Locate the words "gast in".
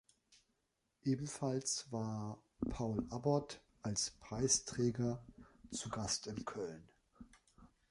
5.89-6.43